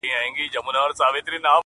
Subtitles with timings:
[0.03, 1.51] o زه.